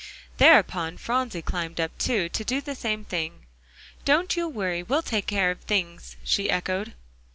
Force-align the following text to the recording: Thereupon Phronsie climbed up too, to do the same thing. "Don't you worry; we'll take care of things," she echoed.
Thereupon 0.37 0.97
Phronsie 0.97 1.43
climbed 1.43 1.79
up 1.79 1.95
too, 1.99 2.27
to 2.27 2.43
do 2.43 2.59
the 2.59 2.73
same 2.73 3.05
thing. 3.05 3.45
"Don't 4.03 4.35
you 4.35 4.49
worry; 4.49 4.81
we'll 4.81 5.03
take 5.03 5.27
care 5.27 5.51
of 5.51 5.59
things," 5.61 6.15
she 6.23 6.49
echoed. 6.49 6.95